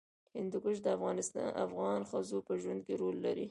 هندوکش 0.37 0.77
د 0.85 0.87
افغان 1.65 2.01
ښځو 2.11 2.37
په 2.47 2.53
ژوند 2.61 2.81
کې 2.85 2.93
رول 3.01 3.17
لري. 3.25 3.45